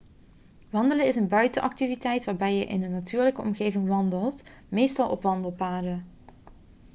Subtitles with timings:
[0.69, 6.05] wandelen is een buitenactiviteit waarbij je in een natuurlijke omgeving wandelt meestal op wandelpaden